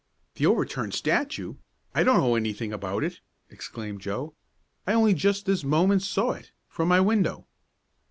[0.33, 1.57] "The overturned statue?
[1.93, 3.19] I don't know anything about it!"
[3.51, 4.33] exclaimed Joe.
[4.87, 7.45] "I only just this moment saw it from my window."